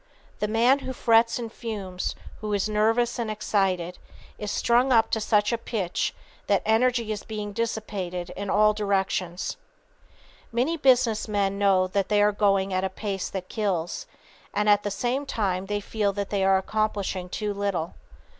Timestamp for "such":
5.21-5.53